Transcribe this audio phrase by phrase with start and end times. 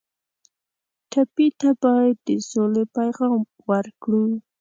[1.11, 4.25] ټپي ته باید د سولې پیغام ورکړو.